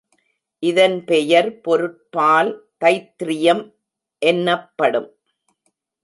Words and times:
இதன் 0.63 1.03
பெயர் 1.03 1.49
பொருட்பால், 1.61 2.49
தைத்திரயம் 2.85 3.61
என்னப்படும். 4.21 5.09